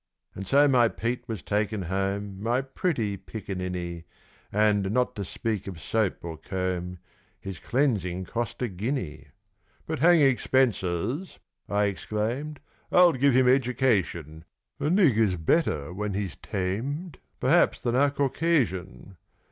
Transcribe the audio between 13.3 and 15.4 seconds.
him education: A 'nig' is